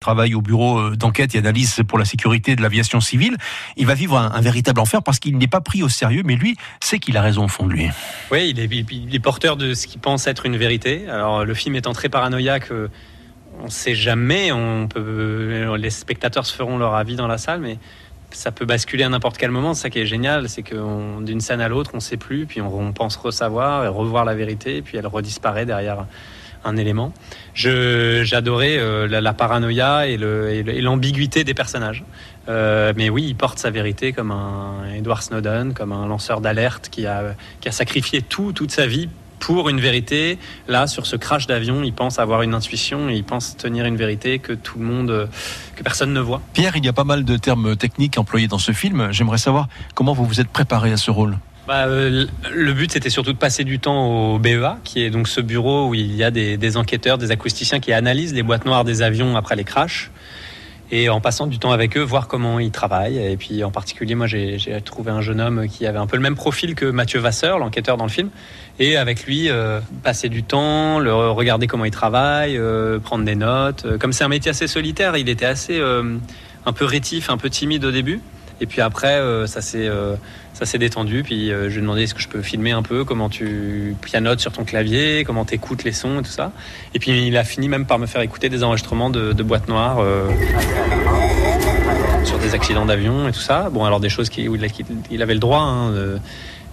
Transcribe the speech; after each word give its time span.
travaille 0.00 0.34
au 0.34 0.40
bureau 0.40 0.78
euh, 0.78 0.96
d'enquête 0.96 1.34
et 1.34 1.38
analyse 1.38 1.82
pour 1.86 1.98
la 1.98 2.06
sécurité 2.06 2.56
de 2.56 2.62
l'aviation 2.62 3.02
civile. 3.02 3.36
Il 3.76 3.86
va 3.86 3.92
vivre 3.92 4.16
un, 4.16 4.40
véritable 4.40 4.80
enfer 4.80 5.02
parce 5.02 5.18
qu'il 5.18 5.36
n'est 5.36 5.46
pas 5.46 5.60
pris 5.60 5.82
au 5.82 5.90
sérieux, 5.90 6.22
mais 6.24 6.36
lui 6.36 6.56
sait 6.82 6.98
qu'il 6.98 7.18
a 7.18 7.20
raison 7.20 7.44
au 7.44 7.48
fond 7.48 7.66
de 7.66 7.72
lui. 7.72 7.90
Oui, 8.30 8.48
il 8.48 9.14
est, 9.14 9.18
porteur 9.18 9.58
de 9.58 9.74
ce 9.74 9.86
qu'il 9.86 10.00
pense 10.00 10.26
être 10.26 10.46
une 10.46 10.56
vérité. 10.56 11.06
Alors 11.06 11.44
le 11.44 11.52
film 11.52 11.74
étant 11.74 11.92
très 11.92 12.08
paranoïaque, 12.08 12.70
euh, 12.70 12.88
on 13.60 13.66
ne 13.66 13.70
sait 13.70 13.94
jamais. 13.94 14.50
Euh, 14.50 15.76
les 15.76 15.90
spectateurs 15.90 16.46
se 16.46 16.54
feront 16.54 16.78
leur 16.78 16.94
avis 16.94 17.16
dans 17.16 17.28
la 17.28 17.36
salle, 17.36 17.60
mais 17.60 17.76
ça 18.30 18.52
peut 18.52 18.64
basculer 18.64 19.04
à 19.04 19.10
n'importe 19.10 19.36
quel 19.36 19.50
moment. 19.50 19.74
C'est 19.74 19.82
ça 19.82 19.90
qui 19.90 19.98
est 19.98 20.06
génial, 20.06 20.48
c'est 20.48 20.62
que 20.62 21.22
d'une 21.22 21.42
scène 21.42 21.60
à 21.60 21.68
l'autre, 21.68 21.90
on 21.92 21.98
ne 21.98 22.02
sait 22.02 22.16
plus, 22.16 22.46
puis 22.46 22.62
on, 22.62 22.94
pense 22.94 23.16
ressavoir 23.16 23.84
et 23.84 23.88
revoir 23.88 24.24
la 24.24 24.34
vérité, 24.34 24.80
puis 24.80 24.96
elle 24.96 25.06
redisparaît 25.06 25.66
derrière 25.66 26.06
un 26.64 26.76
élément. 26.76 27.12
J'adorais 27.54 28.76
euh, 28.78 29.06
la, 29.08 29.32
paranoïa 29.32 30.06
et 30.06 30.16
l'ambiguïté 30.16 31.44
des 31.44 31.54
personnages. 31.54 32.04
Euh, 32.48 32.92
mais 32.96 33.10
oui, 33.10 33.24
il 33.28 33.36
porte 33.36 33.58
sa 33.58 33.70
vérité 33.70 34.12
comme 34.12 34.30
un 34.30 34.84
Edward 34.94 35.22
Snowden, 35.22 35.74
comme 35.74 35.92
un 35.92 36.06
lanceur 36.06 36.40
d'alerte 36.40 36.88
qui 36.90 37.06
a, 37.06 37.34
qui 37.60 37.68
a 37.68 37.72
sacrifié 37.72 38.22
tout, 38.22 38.52
toute 38.52 38.70
sa 38.70 38.86
vie 38.86 39.08
pour 39.38 39.68
une 39.68 39.80
vérité. 39.80 40.38
Là, 40.68 40.86
sur 40.86 41.06
ce 41.06 41.16
crash 41.16 41.46
d'avion, 41.46 41.82
il 41.82 41.92
pense 41.92 42.18
avoir 42.18 42.42
une 42.42 42.54
intuition 42.54 43.08
et 43.08 43.14
il 43.14 43.24
pense 43.24 43.56
tenir 43.56 43.86
une 43.86 43.96
vérité 43.96 44.38
que 44.38 44.52
tout 44.52 44.78
le 44.78 44.84
monde, 44.84 45.28
que 45.76 45.82
personne 45.82 46.12
ne 46.12 46.20
voit. 46.20 46.42
Pierre, 46.52 46.76
il 46.76 46.84
y 46.84 46.88
a 46.88 46.92
pas 46.92 47.04
mal 47.04 47.24
de 47.24 47.36
termes 47.36 47.76
techniques 47.76 48.18
employés 48.18 48.48
dans 48.48 48.58
ce 48.58 48.72
film. 48.72 49.08
J'aimerais 49.12 49.38
savoir 49.38 49.68
comment 49.94 50.12
vous 50.12 50.24
vous 50.24 50.40
êtes 50.40 50.50
préparé 50.50 50.92
à 50.92 50.96
ce 50.96 51.10
rôle. 51.10 51.38
Bah, 51.66 51.86
euh, 51.86 52.26
le 52.52 52.72
but, 52.72 52.92
c'était 52.92 53.10
surtout 53.10 53.32
de 53.32 53.38
passer 53.38 53.64
du 53.64 53.78
temps 53.78 54.32
au 54.34 54.38
BEA, 54.38 54.78
qui 54.82 55.04
est 55.04 55.10
donc 55.10 55.28
ce 55.28 55.40
bureau 55.40 55.88
où 55.88 55.94
il 55.94 56.14
y 56.14 56.24
a 56.24 56.30
des, 56.30 56.76
enquêteurs, 56.76 57.18
des 57.18 57.30
acousticiens 57.30 57.80
qui 57.80 57.92
analysent 57.92 58.34
les 58.34 58.42
boîtes 58.42 58.64
noires 58.64 58.84
des 58.84 59.02
avions 59.02 59.36
après 59.36 59.56
les 59.56 59.64
crashs. 59.64 60.10
Et 60.92 61.08
en 61.08 61.20
passant 61.20 61.46
du 61.46 61.60
temps 61.60 61.70
avec 61.70 61.96
eux, 61.96 62.00
voir 62.00 62.26
comment 62.26 62.58
ils 62.58 62.72
travaillent. 62.72 63.18
Et 63.18 63.36
puis 63.36 63.62
en 63.62 63.70
particulier, 63.70 64.16
moi, 64.16 64.26
j'ai 64.26 64.58
trouvé 64.84 65.12
un 65.12 65.20
jeune 65.20 65.40
homme 65.40 65.68
qui 65.68 65.86
avait 65.86 66.00
un 66.00 66.08
peu 66.08 66.16
le 66.16 66.22
même 66.22 66.34
profil 66.34 66.74
que 66.74 66.86
Mathieu 66.86 67.20
Vasseur, 67.20 67.60
l'enquêteur 67.60 67.96
dans 67.96 68.06
le 68.06 68.10
film. 68.10 68.30
Et 68.80 68.96
avec 68.96 69.24
lui, 69.24 69.48
euh, 69.48 69.78
passer 70.02 70.28
du 70.28 70.42
temps, 70.42 70.98
le, 70.98 71.14
regarder 71.14 71.68
comment 71.68 71.84
il 71.84 71.92
travaille, 71.92 72.56
euh, 72.58 72.98
prendre 72.98 73.24
des 73.24 73.36
notes. 73.36 73.98
Comme 73.98 74.12
c'est 74.12 74.24
un 74.24 74.28
métier 74.28 74.50
assez 74.50 74.66
solitaire, 74.66 75.16
il 75.16 75.28
était 75.28 75.46
assez 75.46 75.80
un 76.66 76.72
peu 76.72 76.84
rétif, 76.84 77.30
un 77.30 77.36
peu 77.36 77.50
timide 77.50 77.84
au 77.84 77.92
début. 77.92 78.20
Et 78.60 78.66
puis 78.66 78.80
après, 78.82 79.14
euh, 79.14 79.46
ça 79.46 79.62
s'est 79.62 79.88
euh, 79.88 80.16
ça 80.52 80.66
s'est 80.66 80.78
détendu. 80.78 81.22
Puis 81.22 81.50
euh, 81.50 81.64
je 81.64 81.74
lui 81.74 81.78
ai 81.78 81.80
demandé 81.80 82.02
est-ce 82.02 82.14
que 82.14 82.20
je 82.20 82.28
peux 82.28 82.42
filmer 82.42 82.72
un 82.72 82.82
peu 82.82 83.04
comment 83.04 83.30
tu 83.30 83.96
pianotes 84.02 84.40
sur 84.40 84.52
ton 84.52 84.64
clavier, 84.64 85.24
comment 85.24 85.44
tu 85.44 85.54
écoutes 85.54 85.84
les 85.84 85.92
sons 85.92 86.20
et 86.20 86.22
tout 86.22 86.30
ça. 86.30 86.52
Et 86.94 86.98
puis 86.98 87.26
il 87.26 87.36
a 87.36 87.44
fini 87.44 87.68
même 87.68 87.86
par 87.86 87.98
me 87.98 88.06
faire 88.06 88.20
écouter 88.20 88.48
des 88.50 88.62
enregistrements 88.62 89.08
de, 89.08 89.42
boîtes 89.42 89.68
noires 89.68 90.04
sur 92.24 92.38
des 92.38 92.54
accidents 92.54 92.84
d'avion 92.84 93.26
et 93.28 93.32
tout 93.32 93.40
ça. 93.40 93.70
Bon, 93.70 93.84
alors 93.84 94.00
des 94.00 94.10
choses 94.10 94.28
où 94.36 94.56
il, 95.10 95.22
avait 95.22 95.34
le 95.34 95.40
droit. 95.40 95.62
Hein, 95.62 95.94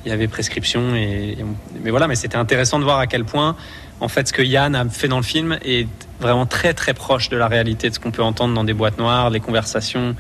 il 0.06 0.10
y 0.10 0.14
avait 0.14 0.28
prescription 0.28 0.82
mais 0.92 1.90
voilà. 1.90 2.08
Mais 2.08 2.16
c'était 2.16 2.38
intéressant 2.38 2.80
de 2.80 2.84
voir 2.84 3.00
à 3.00 3.08
quel 3.08 3.24
point 3.24 3.56
en 4.02 4.10
fait 4.10 4.28
ce 4.28 4.34
que 4.34 4.42
Yann 4.42 4.76
a 4.76 4.86
fait 4.90 5.08
dans 5.08 5.18
le 5.18 5.24
film 5.24 5.58
est 5.64 5.88
vraiment 6.20 6.46
très 6.46 6.74
très 6.74 6.94
proche 6.94 7.30
de 7.30 7.38
la 7.38 7.48
réalité 7.48 7.90
de 7.90 7.96
ce 7.96 8.00
qu'on 8.00 8.12
peut 8.12 8.24
entendre 8.24 8.54
dans 8.54 8.64
des 8.64 8.74
boîtes 8.74 8.98
noires, 8.98 9.30
les 9.30 9.40
conversations 9.40 10.16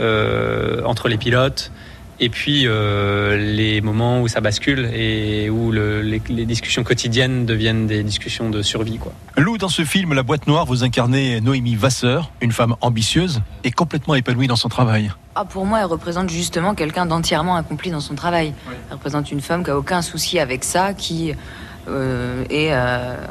entre 0.00 1.08
les 1.08 1.16
pilotes 1.16 1.70
et 2.20 2.28
puis 2.28 2.64
euh, 2.66 3.36
les 3.36 3.80
moments 3.80 4.20
où 4.20 4.28
ça 4.28 4.40
bascule 4.40 4.90
et 4.94 5.48
où 5.48 5.72
les, 5.72 6.20
discussions 6.44 6.84
quotidiennes 6.84 7.46
deviennent 7.46 7.86
des 7.86 8.02
discussions 8.02 8.50
de 8.50 8.62
survie. 8.62 8.98
Quoi. 8.98 9.12
Lou, 9.36 9.56
dans 9.56 9.68
ce 9.68 9.84
film 9.84 10.12
La 10.12 10.22
boîte 10.22 10.46
noire, 10.46 10.66
vous 10.66 10.84
incarnez 10.84 11.40
Noémie 11.40 11.76
Vasseur, 11.76 12.30
une 12.42 12.52
femme 12.52 12.76
ambitieuse 12.82 13.40
et 13.64 13.70
complètement 13.70 14.14
épanouie 14.14 14.46
dans 14.46 14.56
son 14.56 14.68
travail. 14.68 15.10
Ah, 15.34 15.44
pour 15.44 15.64
moi, 15.64 15.78
elle 15.80 15.86
représente 15.86 16.28
justement 16.28 16.74
quelqu'un 16.74 17.06
d'entièrement 17.06 17.56
accompli 17.56 17.90
dans 17.90 18.00
son 18.00 18.14
travail. 18.14 18.52
Elle 18.88 18.94
représente 18.94 19.32
une 19.32 19.40
femme 19.40 19.64
qui 19.64 19.70
a 19.70 19.78
aucun 19.78 20.02
souci 20.02 20.38
avec 20.38 20.64
ça, 20.64 20.92
qui 20.92 21.32
euh, 21.88 22.44
est 22.50 22.72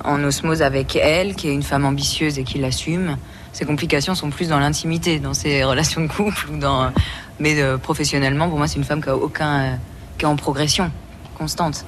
en 0.03 0.23
osmose 0.23 0.61
avec 0.61 0.95
elle, 0.95 1.35
qui 1.35 1.49
est 1.49 1.53
une 1.53 1.63
femme 1.63 1.85
ambitieuse 1.85 2.39
et 2.39 2.43
qui 2.43 2.57
l'assume 2.57 3.17
ses 3.51 3.65
complications 3.65 4.15
sont 4.15 4.29
plus 4.29 4.49
dans 4.49 4.59
l'intimité, 4.59 5.19
dans 5.19 5.33
ses 5.33 5.63
relations 5.65 6.01
de 6.01 6.07
couple 6.07 6.49
ou 6.51 6.57
dans. 6.57 6.91
Mais 7.39 7.61
euh, 7.61 7.77
professionnellement, 7.77 8.49
pour 8.49 8.57
moi, 8.57 8.67
c'est 8.67 8.77
une 8.77 8.83
femme 8.83 9.01
qui 9.01 9.09
a 9.09 9.15
aucun, 9.15 9.59
euh, 9.59 9.75
qui 10.17 10.25
est 10.25 10.27
en 10.27 10.35
progression 10.35 10.91
constante. 11.37 11.85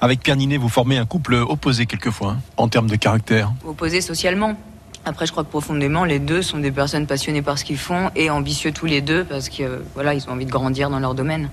Avec 0.00 0.20
Pierre 0.20 0.36
Ninet, 0.36 0.56
vous 0.56 0.68
formez 0.68 0.98
un 0.98 1.06
couple 1.06 1.34
opposé 1.34 1.86
quelquefois, 1.86 2.32
hein, 2.32 2.40
en 2.56 2.68
termes 2.68 2.88
de 2.88 2.96
caractère. 2.96 3.52
Opposé 3.64 4.00
socialement. 4.00 4.56
Après, 5.04 5.26
je 5.26 5.32
crois 5.32 5.44
que 5.44 5.48
profondément, 5.48 6.04
les 6.04 6.18
deux 6.18 6.42
sont 6.42 6.58
des 6.58 6.72
personnes 6.72 7.06
passionnées 7.06 7.42
par 7.42 7.58
ce 7.58 7.64
qu'ils 7.64 7.78
font 7.78 8.10
et 8.16 8.30
ambitieux 8.30 8.72
tous 8.72 8.86
les 8.86 9.00
deux 9.00 9.24
parce 9.24 9.48
que 9.48 9.82
voilà, 9.94 10.14
ils 10.14 10.28
ont 10.28 10.32
envie 10.32 10.46
de 10.46 10.50
grandir 10.50 10.90
dans 10.90 10.98
leur 10.98 11.14
domaine. 11.14 11.48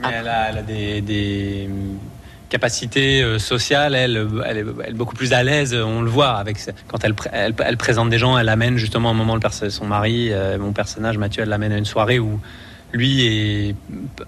Mais 0.00 0.08
elle 0.10 0.28
a, 0.28 0.62
des 0.62 1.68
capacité 2.52 3.22
euh, 3.22 3.38
sociale, 3.38 3.94
elle, 3.94 4.28
elle, 4.44 4.58
est, 4.58 4.92
beaucoup 4.92 5.14
plus 5.14 5.32
à 5.32 5.42
l'aise. 5.42 5.74
On 5.74 6.02
le 6.02 6.10
voit 6.10 6.32
avec 6.32 6.58
quand 6.86 7.02
elle, 7.02 7.14
elle, 7.32 7.76
présente 7.78 8.10
des 8.10 8.18
gens, 8.18 8.36
elle 8.36 8.50
amène 8.50 8.76
justement 8.76 9.08
un 9.10 9.14
moment 9.14 9.36
le 9.36 9.70
son 9.70 9.86
mari, 9.86 10.28
euh, 10.30 10.58
mon 10.58 10.72
personnage 10.72 11.16
Mathieu, 11.16 11.42
elle 11.44 11.48
l'amène 11.48 11.72
à 11.72 11.78
une 11.78 11.86
soirée 11.86 12.18
où 12.18 12.38
lui 12.92 13.26
est, 13.26 13.74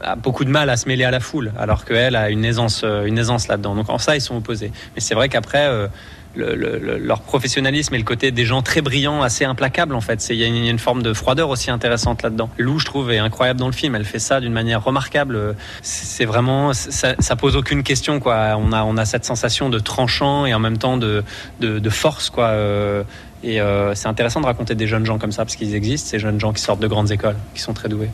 a 0.00 0.16
beaucoup 0.16 0.44
de 0.44 0.50
mal 0.50 0.70
à 0.70 0.76
se 0.76 0.88
mêler 0.88 1.04
à 1.04 1.10
la 1.10 1.20
foule, 1.20 1.52
alors 1.58 1.84
qu'elle 1.84 2.16
a 2.16 2.30
une 2.30 2.44
aisance, 2.44 2.82
euh, 2.84 3.04
une 3.04 3.18
aisance 3.18 3.48
là-dedans. 3.48 3.74
Donc 3.74 3.90
en 3.90 3.98
ça, 3.98 4.16
ils 4.16 4.20
sont 4.20 4.36
opposés. 4.36 4.72
Mais 4.94 5.00
c'est 5.00 5.14
vrai 5.14 5.28
qu'après, 5.28 5.68
leur 6.36 7.20
professionnalisme 7.20 7.94
et 7.94 7.98
le 7.98 8.04
côté 8.04 8.30
des 8.30 8.44
gens 8.44 8.62
très 8.62 8.80
brillants, 8.80 9.22
assez 9.22 9.44
implacables 9.44 9.94
en 9.94 10.00
fait. 10.00 10.26
Il 10.30 10.36
y, 10.36 10.44
a 10.44 10.46
une 10.46 10.78
forme 10.78 11.02
de 11.02 11.12
froideur 11.12 11.48
aussi 11.48 11.70
intéressante 11.70 12.22
là-dedans. 12.22 12.50
Lou, 12.58 12.78
je 12.78 12.86
trouve, 12.86 13.10
est 13.12 13.18
incroyable 13.18 13.60
dans 13.60 13.66
le 13.66 13.72
film. 13.72 13.94
Elle 13.94 14.04
fait 14.04 14.18
ça 14.18 14.40
d'une 14.40 14.52
manière 14.52 14.82
remarquable. 14.82 15.54
C'est 15.82 16.24
vraiment, 16.24 16.72
ça, 16.72 17.14
ça, 17.18 17.36
pose 17.36 17.56
aucune 17.56 17.82
question 17.82 18.20
quoi. 18.20 18.56
On 18.58 18.72
a, 18.72 18.82
on 18.84 18.96
a 18.96 19.04
cette 19.04 19.24
sensation 19.24 19.70
de 19.70 19.78
tranchant 19.78 20.46
et 20.46 20.54
en 20.54 20.58
même 20.58 20.78
temps 20.78 20.96
de, 20.96 21.22
de, 21.60 21.90
force 21.90 22.30
quoi. 22.30 22.48
Euh, 22.48 23.02
et 23.42 23.60
euh, 23.60 23.94
c'est 23.94 24.08
intéressant 24.08 24.40
de 24.40 24.46
raconter 24.46 24.74
des 24.74 24.86
jeunes 24.86 25.06
gens 25.06 25.18
comme 25.18 25.32
ça 25.32 25.44
parce 25.44 25.56
qu'ils 25.56 25.74
existent, 25.74 26.08
ces 26.08 26.18
jeunes 26.18 26.40
gens 26.40 26.52
qui 26.52 26.62
sortent 26.62 26.80
de 26.80 26.88
grandes 26.88 27.10
écoles, 27.10 27.36
qui 27.54 27.60
sont 27.60 27.74
très 27.74 27.88
doués. 27.88 28.08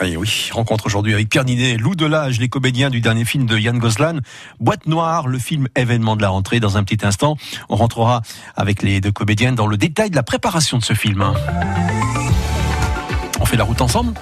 Et 0.00 0.16
oui, 0.16 0.50
rencontre 0.52 0.86
aujourd'hui 0.86 1.12
avec 1.12 1.28
Pierre 1.28 1.44
Ninet, 1.44 1.76
Lou 1.76 1.96
Delage, 1.96 2.38
les 2.38 2.48
comédiens 2.48 2.88
du 2.88 3.00
dernier 3.00 3.24
film 3.24 3.46
de 3.46 3.58
Yann 3.58 3.78
Goslan, 3.78 4.20
Boîte 4.60 4.86
Noire, 4.86 5.26
le 5.26 5.38
film 5.38 5.66
événement 5.74 6.14
de 6.14 6.22
la 6.22 6.28
rentrée. 6.28 6.60
Dans 6.60 6.76
un 6.76 6.84
petit 6.84 7.04
instant, 7.04 7.36
on 7.68 7.74
rentrera 7.74 8.22
avec 8.54 8.82
les 8.82 9.00
deux 9.00 9.10
comédiens 9.10 9.52
dans 9.52 9.66
le 9.66 9.76
détail 9.76 10.10
de 10.10 10.16
la 10.16 10.22
préparation 10.22 10.78
de 10.78 10.84
ce 10.84 10.94
film 10.94 11.24
fait 13.48 13.56
la 13.56 13.64
route 13.64 13.80
ensemble. 13.80 14.12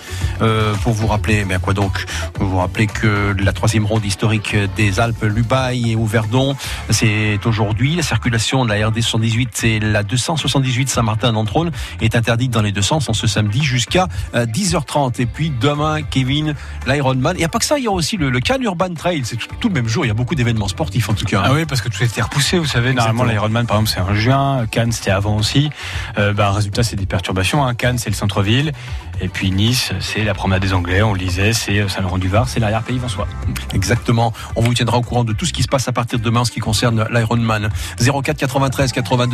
Euh, 0.41 0.75
pour 0.83 0.93
vous 0.93 1.07
rappeler, 1.07 1.45
mais 1.45 1.55
à 1.55 1.59
quoi 1.59 1.75
donc 1.75 2.05
Vous 2.39 2.49
vous 2.49 2.67
que 2.87 3.35
la 3.39 3.53
troisième 3.53 3.87
ronde 3.87 4.05
historique 4.05 4.55
des 4.77 5.01
Alpes, 5.01 5.23
Lubaï 5.23 5.93
et 5.93 5.97
Ouverdon, 5.97 6.55
c'est 6.91 7.39
aujourd'hui. 7.45 7.97
La 7.97 8.03
circulation 8.03 8.65
de 8.65 8.73
la 8.73 8.87
RD 8.87 9.01
118 9.01 9.49
c'est 9.53 9.79
la 9.81 10.03
278 10.03 10.89
Saint-Martin 10.89 11.33
d'Entrône, 11.33 11.71
est 12.01 12.15
interdite 12.15 12.53
dans 12.53 12.63
les 12.63 12.73
deux 12.73 12.83
sens 12.83 13.09
en 13.09 13.15
ce 13.15 13.27
samedi 13.27 13.63
jusqu'à 13.63 14.09
10h30. 14.35 15.07
Euh, 15.07 15.23
et 15.23 15.27
puis 15.27 15.51
demain, 15.51 16.03
Kevin, 16.03 16.55
l'Ironman. 16.87 17.35
Il 17.37 17.39
n'y 17.39 17.45
a 17.45 17.49
pas 17.49 17.59
que 17.59 17.65
ça, 17.65 17.79
il 17.79 17.85
y 17.85 17.89
a 17.89 17.91
aussi 17.91 18.17
le, 18.17 18.31
le 18.31 18.41
Cannes 18.41 18.63
Urban 18.63 18.95
Trail. 18.95 19.23
C'est 19.25 19.37
tout, 19.37 19.69
le 19.69 19.75
même 19.75 19.89
jour. 19.89 20.05
Il 20.05 20.09
y 20.09 20.11
a 20.11 20.15
beaucoup 20.15 20.35
d'événements 20.35 20.69
sportifs 20.69 21.09
en 21.09 21.15
tout 21.15 21.25
cas. 21.25 21.43
Ah 21.45 21.53
oui, 21.53 21.65
parce 21.65 21.81
que 21.81 21.89
tout 21.89 21.99
a 22.03 22.05
été 22.05 22.23
repoussé. 22.23 22.59
Vous 22.59 22.67
savez, 22.67 22.93
normalement 22.93 23.25
l'Ironman, 23.25 23.67
par 23.67 23.79
exemple, 23.81 23.91
c'est 24.07 24.13
en 24.13 24.15
juin. 24.15 24.67
Cannes, 24.71 24.93
c'était 24.93 25.11
avant 25.11 25.37
aussi. 25.37 25.71
Euh, 26.19 26.33
bah, 26.33 26.53
résultat, 26.53 26.83
c'est 26.83 26.97
des 26.97 27.07
perturbations. 27.07 27.65
Hein. 27.65 27.75
Cannes, 27.75 27.99
c'est 27.99 28.11
le 28.11 28.17
centre-ville. 28.17 28.73
Et 29.21 29.29
puis 29.29 29.51
Nice, 29.51 29.93
c'est 30.01 30.25
la 30.25 30.35
promenade 30.35 30.63
des 30.63 30.75
Anglais, 30.75 31.03
on 31.03 31.13
le 31.13 31.19
disait, 31.19 31.53
c'est 31.53 31.89
Saint-Laurent-du-Var, 31.89 32.49
c'est 32.49 32.61
l'arrière-pays 32.61 32.99
François. 32.99 33.27
Exactement. 33.73 34.33
On 34.57 34.61
vous 34.61 34.75
tiendra 34.75 34.99
au 34.99 35.03
courant 35.03 35.25
de 35.25 35.33
tout 35.33 35.47
ce 35.47 35.53
qui 35.53 35.63
se 35.63 35.69
passe 35.69 35.89
à 35.89 35.93
partir 35.93 36.19
de 36.19 36.25
demain 36.25 36.41
en 36.41 36.45
ce 36.45 36.53
qui 36.53 36.61
concerne 36.61 37.07
l'Ironman. 37.11 37.71
04 37.99 38.37
93 38.37 38.93
82 38.93 39.27